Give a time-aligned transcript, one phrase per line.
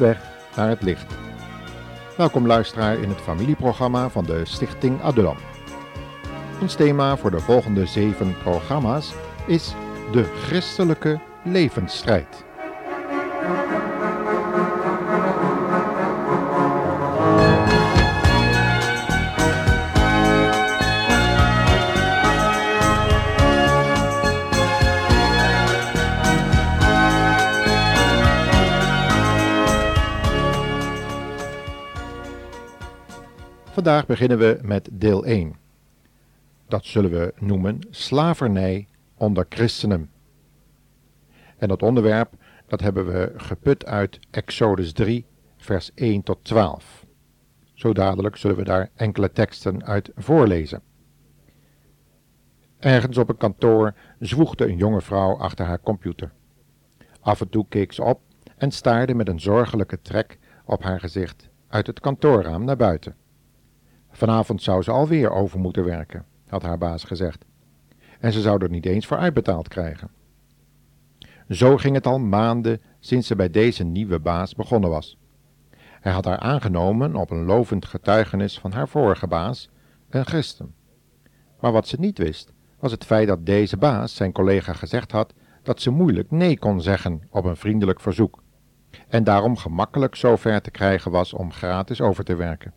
[0.00, 0.18] weg
[0.56, 1.14] naar het licht.
[2.16, 5.36] Welkom luisteraar in het familieprogramma van de Stichting Adulam.
[6.60, 9.12] Ons thema voor de volgende zeven programma's
[9.46, 9.74] is
[10.12, 12.44] de christelijke levensstrijd.
[33.80, 35.56] Vandaag beginnen we met deel 1.
[36.68, 40.10] Dat zullen we noemen slavernij onder christenen.
[41.58, 42.32] En dat onderwerp
[42.66, 47.06] dat hebben we geput uit Exodus 3, vers 1 tot 12.
[47.74, 50.82] Zo dadelijk zullen we daar enkele teksten uit voorlezen.
[52.78, 56.32] Ergens op een kantoor zwoegde een jonge vrouw achter haar computer.
[57.20, 58.20] Af en toe keek ze op
[58.56, 63.14] en staarde met een zorgelijke trek op haar gezicht uit het kantoorraam naar buiten.
[64.10, 67.44] Vanavond zou ze alweer over moeten werken, had haar baas gezegd.
[68.20, 70.10] En ze zou er niet eens voor uitbetaald krijgen.
[71.48, 75.18] Zo ging het al maanden sinds ze bij deze nieuwe baas begonnen was.
[76.00, 79.70] Hij had haar aangenomen op een lovend getuigenis van haar vorige baas,
[80.10, 80.74] een christen.
[81.60, 85.34] Maar wat ze niet wist, was het feit dat deze baas zijn collega gezegd had
[85.62, 88.42] dat ze moeilijk nee kon zeggen op een vriendelijk verzoek,
[89.08, 92.72] en daarom gemakkelijk zo ver te krijgen was om gratis over te werken.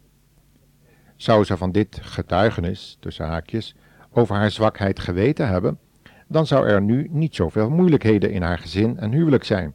[1.24, 3.76] Zou ze van dit getuigenis, tussen haakjes,
[4.12, 5.80] over haar zwakheid geweten hebben,
[6.28, 9.74] dan zou er nu niet zoveel moeilijkheden in haar gezin en huwelijk zijn,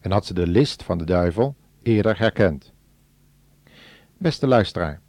[0.00, 2.72] en had ze de list van de duivel eerder herkend.
[4.18, 5.00] Beste luisteraar,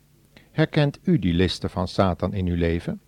[0.52, 3.02] herkent u die listen van Satan in uw leven?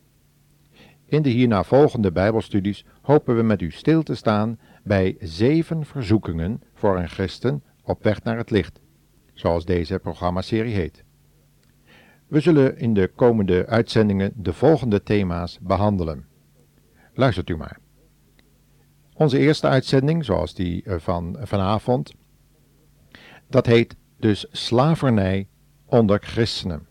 [1.05, 6.61] In de hierna volgende Bijbelstudies hopen we met u stil te staan bij zeven verzoekingen
[6.73, 8.79] voor een christen op weg naar het licht,
[9.33, 11.04] zoals deze programmaserie heet.
[12.35, 16.25] We zullen in de komende uitzendingen de volgende thema's behandelen.
[17.13, 17.79] Luistert u maar.
[19.13, 22.13] Onze eerste uitzending, zoals die eh, van vanavond,
[23.49, 25.47] dat heet dus slavernij
[25.85, 26.87] onder christenen.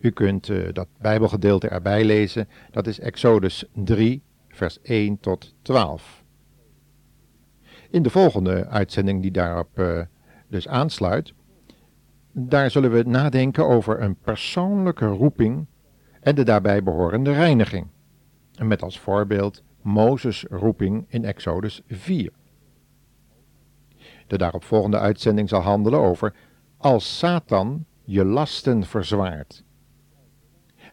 [0.00, 6.24] U kunt uh, dat Bijbelgedeelte erbij lezen, dat is Exodus 3, vers 1 tot 12.
[7.90, 10.00] In de volgende uitzending die daarop uh,
[10.48, 11.32] dus aansluit,
[12.32, 15.66] daar zullen we nadenken over een persoonlijke roeping
[16.20, 17.86] en de daarbij behorende reiniging.
[18.58, 22.32] Met als voorbeeld Mozes' roeping in Exodus 4.
[24.26, 26.34] De daaropvolgende uitzending zal handelen over
[26.76, 29.64] als Satan je lasten verzwaart.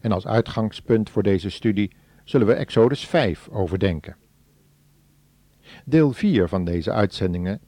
[0.02, 4.16] En als uitgangspunt voor deze studie zullen we Exodus 5 overdenken.
[5.86, 7.62] Deel 4 van deze uitzendingen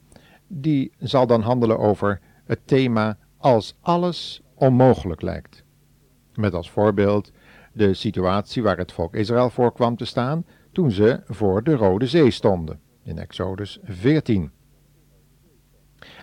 [0.46, 5.64] die zal dan handelen over het thema als alles onmogelijk lijkt.
[6.34, 7.32] Met als voorbeeld
[7.72, 12.06] de situatie waar het volk Israël voor kwam te staan toen ze voor de Rode
[12.06, 14.50] Zee stonden, in Exodus 14.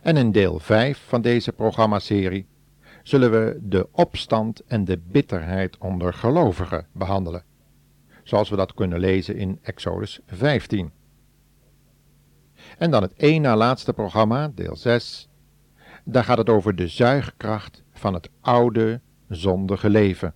[0.01, 2.47] En in deel 5 van deze programmaserie
[3.03, 7.44] zullen we de opstand en de bitterheid onder gelovigen behandelen,
[8.23, 10.91] zoals we dat kunnen lezen in Exodus 15.
[12.78, 15.26] En dan het één na laatste programma, deel 6,
[16.09, 20.34] daar gaat het over de zuigkracht van het oude, zondige leven,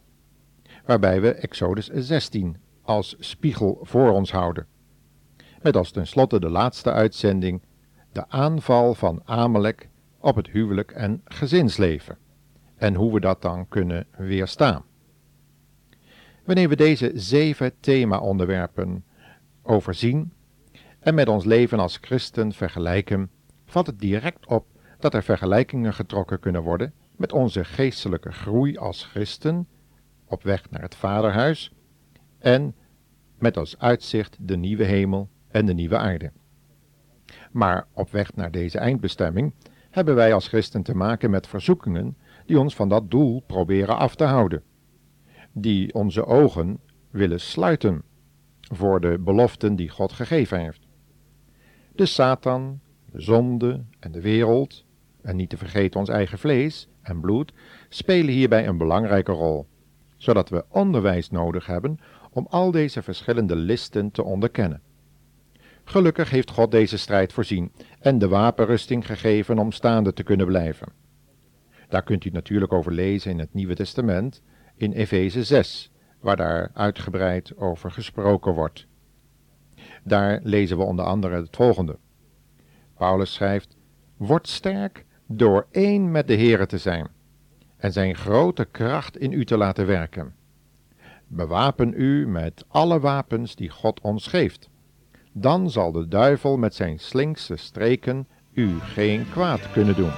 [0.86, 4.68] waarbij we Exodus 16 als spiegel voor ons houden.
[5.62, 7.62] Met als tenslotte de laatste uitzending
[8.12, 9.90] de aanval van Amalek
[10.20, 12.18] op het huwelijk en gezinsleven
[12.76, 14.84] en hoe we dat dan kunnen weerstaan.
[16.46, 19.06] Wanneer we deze zeven thema-onderwerpen
[19.64, 20.34] overzien
[21.00, 23.30] en met ons leven als christen vergelijken,
[23.66, 24.66] valt het direct op
[25.02, 29.68] dat er vergelijkingen getrokken kunnen worden met onze geestelijke groei als christen
[30.26, 31.74] op weg naar het Vaderhuis
[32.40, 32.76] en
[33.38, 36.32] met als uitzicht de nieuwe hemel en de nieuwe aarde.
[37.52, 39.54] Maar op weg naar deze eindbestemming
[39.90, 44.16] hebben wij als christen te maken met verzoekingen die ons van dat doel proberen af
[44.16, 44.64] te houden,
[45.52, 48.04] die onze ogen willen sluiten
[48.60, 50.88] voor de beloften die God gegeven heeft.
[51.96, 52.80] De Satan,
[53.12, 54.86] de zonde en de wereld
[55.24, 57.54] en niet te vergeten ons eigen vlees en bloed,
[57.90, 59.68] spelen hierbij een belangrijke rol,
[60.18, 62.00] zodat we onderwijs nodig hebben
[62.32, 64.82] om al deze verschillende listen te onderkennen.
[65.84, 70.88] Gelukkig heeft God deze strijd voorzien en de wapenrusting gegeven om staande te kunnen blijven.
[71.90, 74.42] Daar kunt u natuurlijk over lezen in het Nieuwe Testament,
[74.76, 78.88] in Efeze 6, waar daar uitgebreid over gesproken wordt.
[80.04, 81.98] Daar lezen we onder andere het volgende.
[82.98, 83.78] Paulus schrijft:
[84.18, 85.06] Word sterk
[85.38, 87.08] door één met de Heere te zijn
[87.78, 90.34] en zijn grote kracht in u te laten werken.
[91.28, 94.70] Bewapen u met alle wapens die God ons geeft.
[95.32, 100.12] Dan zal de duivel met zijn slinkse streken u geen kwaad kunnen doen.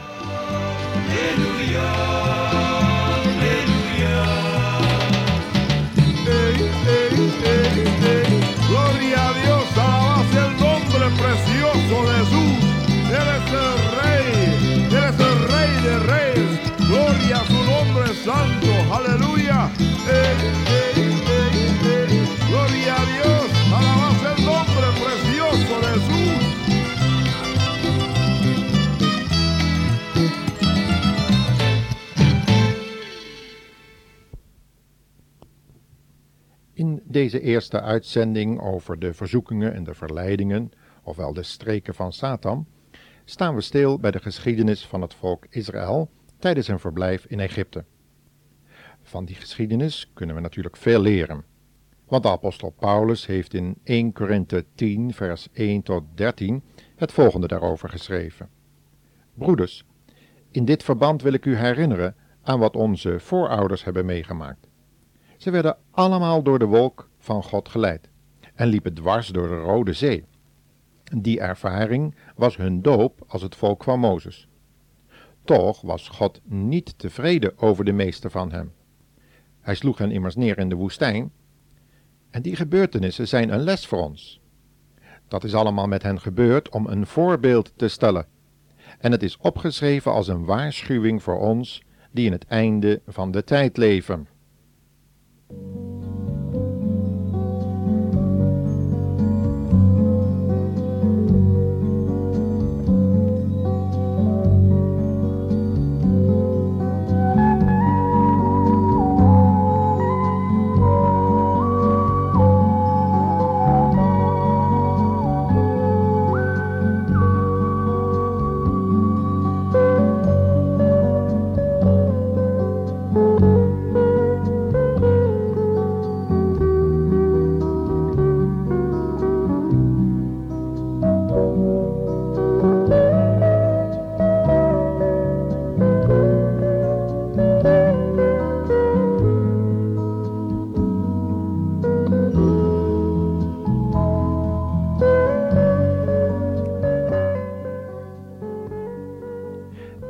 [37.14, 40.72] Deze eerste uitzending over de verzoekingen en de verleidingen,
[41.04, 42.68] ofwel de streken van Satan,
[43.26, 46.10] staan we stil bij de geschiedenis van het volk Israël
[46.40, 47.86] tijdens hun verblijf in Egypte.
[49.14, 51.44] Van die geschiedenis kunnen we natuurlijk veel leren,
[52.08, 56.64] want de apostel Paulus heeft in 1 Korinthe 10 vers 1 tot 13
[56.96, 58.50] het volgende daarover geschreven.
[59.34, 59.86] Broeders,
[60.52, 64.68] in dit verband wil ik u herinneren aan wat onze voorouders hebben meegemaakt.
[65.38, 68.10] Ze werden allemaal door de wolk van God geleid
[68.54, 70.26] en liepen dwars door de Rode Zee.
[71.18, 74.48] Die ervaring was hun doop als het volk van Mozes.
[75.44, 78.74] Toch was God niet tevreden over de meeste van hem.
[79.64, 81.32] Hij sloeg hen immers neer in de woestijn.
[82.30, 84.42] En die gebeurtenissen zijn een les voor ons.
[85.28, 88.26] Dat is allemaal met hen gebeurd om een voorbeeld te stellen.
[89.00, 93.44] En het is opgeschreven als een waarschuwing voor ons die in het einde van de
[93.44, 94.28] tijd leven.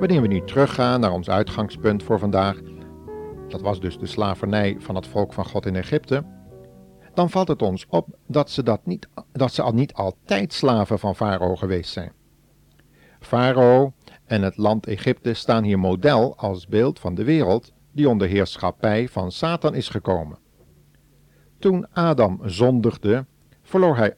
[0.04, 2.62] Wanneer we nu teruggaan naar ons uitgangspunt voor vandaag,
[3.48, 6.24] dat was dus de slavernij van het volk van God in Egypte,
[7.14, 11.00] dan valt het ons op dat ze, dat niet, dat ze al niet altijd slaven
[11.00, 12.12] van Farao geweest zijn.
[13.20, 13.94] Farao
[14.26, 19.08] en het land Egypte staan hier model als beeld van de wereld die onder heerschappij
[19.10, 20.38] van Satan is gekomen.
[21.60, 23.26] Toen Adam zondigde,
[23.62, 24.16] verloor hij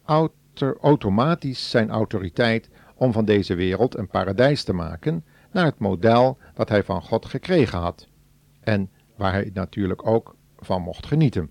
[0.80, 5.24] automatisch zijn autoriteit om van deze wereld een paradijs te maken
[5.56, 8.08] naar het model dat hij van God gekregen had
[8.60, 11.50] en waar hij natuurlijk ook van mocht genieten.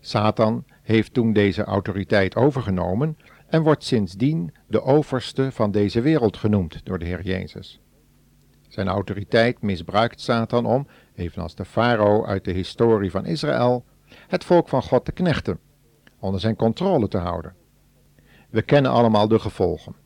[0.00, 6.84] Satan heeft toen deze autoriteit overgenomen en wordt sindsdien de overste van deze wereld genoemd
[6.84, 7.80] door de Heer Jezus.
[8.68, 13.84] Zijn autoriteit misbruikt Satan om, evenals de farao uit de historie van Israël,
[14.28, 15.58] het volk van God te knechten,
[16.18, 17.54] onder zijn controle te houden.
[18.50, 20.01] We kennen allemaal de gevolgen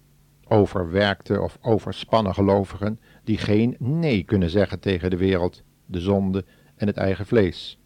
[0.49, 6.45] overwerkte of overspannen gelovigen die geen nee kunnen zeggen tegen de wereld, de zonde
[6.77, 7.79] en het eigen vlees.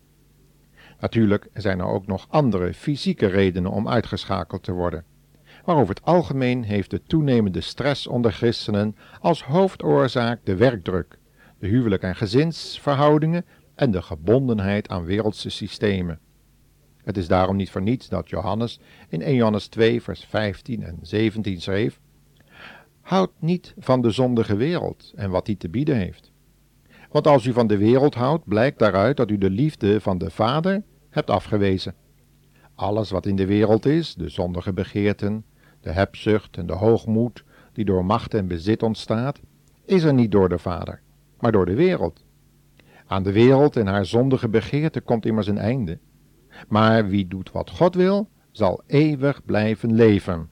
[1.01, 5.05] Natuurlijk zijn er ook nog andere fysieke redenen om uitgeschakeld te worden.
[5.65, 11.19] Maar over het algemeen heeft de toenemende stress onder christenen als hoofdoorzaak de werkdruk,
[11.59, 16.19] de huwelijk- en gezinsverhoudingen en de gebondenheid aan wereldse systemen.
[17.05, 20.99] Het is daarom niet voor niets dat Johannes in 1 Johannes 2 vers 15 en
[21.03, 22.01] 17 schreef
[23.11, 26.33] Houd niet van de zondige wereld en wat die te bieden heeft.
[27.11, 30.31] Want als u van de wereld houdt, blijkt daaruit dat u de liefde van de
[30.31, 31.95] Vader hebt afgewezen.
[32.75, 35.45] Alles wat in de wereld is, de zondige begeerten,
[35.81, 39.41] de hebzucht en de hoogmoed die door macht en bezit ontstaat,
[39.85, 41.03] is er niet door de Vader,
[41.41, 42.25] maar door de wereld.
[43.07, 45.99] Aan de wereld en haar zondige begeerte komt immers een einde.
[46.69, 50.50] Maar wie doet wat God wil, zal eeuwig blijven leven.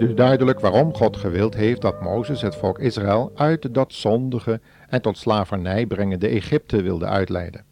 [0.00, 5.02] Dus duidelijk waarom God gewild heeft dat Mozes het volk Israël uit dat zondige en
[5.02, 7.64] tot slavernij brengende Egypte wilde uitleiden.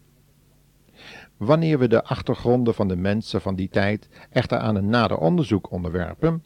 [1.37, 5.71] Wanneer we de achtergronden van de mensen van die tijd echter aan een nader onderzoek
[5.71, 6.43] onderwerpen,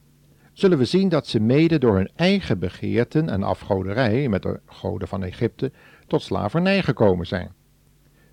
[0.53, 5.07] zullen we zien dat ze mede door hun eigen begeerten en afgoderij met de goden
[5.07, 5.71] van Egypte
[6.07, 7.53] tot slavernij gekomen zijn.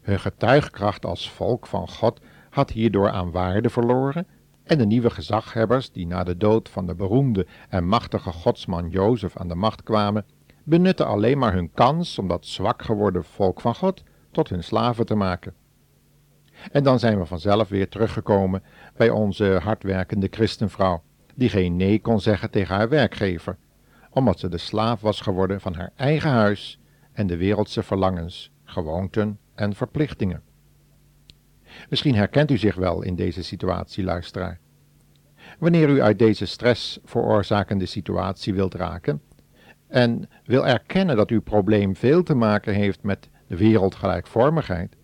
[0.01, 4.27] Hun getuigkracht als volk van God had hierdoor aan waarde verloren
[4.71, 9.37] en de nieuwe gezaghebbers die na de dood van de beroemde en machtige godsman Jozef
[9.37, 10.25] aan de macht kwamen,
[10.65, 15.07] benutten alleen maar hun kans om dat zwak geworden volk van God tot hun slaven
[15.07, 15.55] te maken.
[16.73, 18.63] En dan zijn we vanzelf weer teruggekomen
[18.97, 21.03] bij onze hardwerkende christenvrouw,
[21.35, 23.57] die geen nee kon zeggen tegen haar werkgever,
[24.11, 26.81] omdat ze de slaaf was geworden van haar eigen huis
[27.13, 30.43] en de wereldse verlangens, gewoonten en verplichtingen.
[31.89, 34.59] Misschien herkent u zich wel in deze situatie, luisteraar.
[35.59, 39.23] Wanneer u uit deze stress veroorzakende situatie wilt raken
[39.89, 44.97] en wil erkennen dat uw probleem veel te maken heeft met de wereldgelijkvormigheid,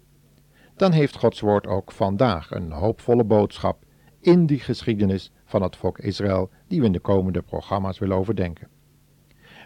[0.76, 3.84] dan heeft Gods woord ook vandaag een hoopvolle boodschap
[4.20, 8.68] in die geschiedenis van het volk Israël die we in de komende programma's willen overdenken.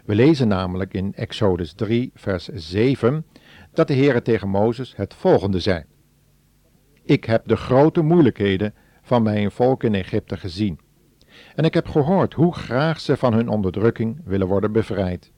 [0.05, 3.25] We lezen namelijk in Exodus 3, vers 7
[3.73, 5.83] dat de Heere tegen Mozes het volgende zei.
[7.11, 10.79] Ik heb de grote moeilijkheden van mijn volk in Egypte gezien.
[11.55, 15.31] En ik heb gehoord hoe graag ze van hun onderdrukking willen worden bevrijd.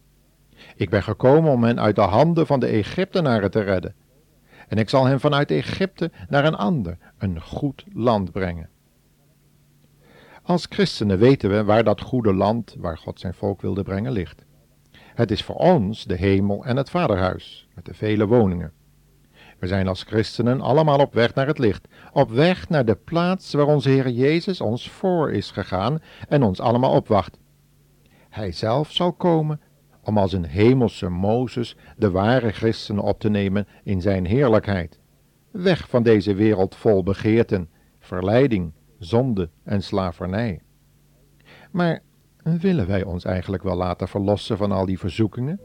[0.76, 3.96] Ik ben gekomen om hen uit de handen van de Egyptenaren te redden.
[4.68, 8.70] En ik zal hen vanuit Egypte naar een ander, een goed land brengen.
[10.44, 14.46] Als christenen weten we waar dat goede land, waar God zijn volk wilde brengen, ligt.
[14.92, 18.74] Het is voor ons de hemel en het vaderhuis, met de vele woningen.
[19.64, 23.54] We zijn als christenen allemaal op weg naar het licht, op weg naar de plaats
[23.54, 27.40] waar onze Heer Jezus ons voor is gegaan en ons allemaal opwacht.
[28.30, 29.62] Hij zelf zal komen
[30.02, 35.00] om als een hemelse Mozes de ware christenen op te nemen in zijn heerlijkheid.
[35.52, 40.62] Weg van deze wereld vol begeerten, verleiding, zonde en slavernij.
[41.72, 42.02] Maar
[42.44, 45.60] willen wij ons eigenlijk wel laten verlossen van al die verzoekingen?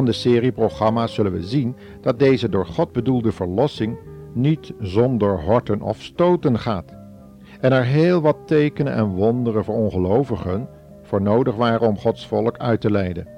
[0.00, 3.98] Volgende serie programma's zullen we zien dat deze door God bedoelde verlossing
[4.32, 6.96] niet zonder horten of stoten gaat.
[7.60, 10.68] En er heel wat tekenen en wonderen voor ongelovigen
[11.02, 13.28] voor nodig waren om Gods volk uit te leiden.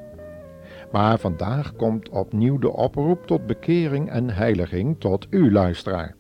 [0.93, 6.15] Maar vandaag komt opnieuw de oproep tot bekering en heiliging tot u, luisteraar.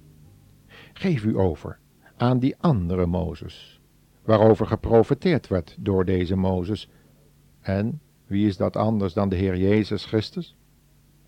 [0.92, 1.78] Geef u over
[2.16, 3.80] aan die andere Mozes,
[4.24, 6.88] waarover geprofeteerd werd door deze Mozes,
[7.60, 8.00] en
[8.32, 10.56] wie is dat anders dan de Heer Jezus Christus?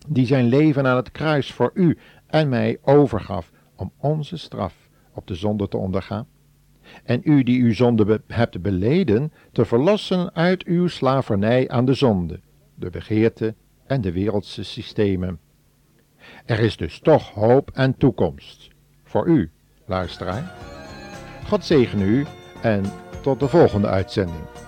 [0.07, 1.97] Die zijn leven aan het kruis voor u
[2.27, 6.27] en mij overgaf om onze straf op de zonde te ondergaan.
[7.03, 12.39] En u die uw zonde hebt beleden, te verlossen uit uw slavernij aan de zonde,
[12.75, 13.55] de begeerte
[13.87, 15.39] en de wereldse systemen.
[16.45, 18.69] Er is dus toch hoop en toekomst
[19.03, 19.51] voor u,
[19.85, 20.53] luisteraar.
[21.47, 22.25] God zegen u
[22.61, 22.83] en
[23.21, 24.64] tot de volgende uitzending.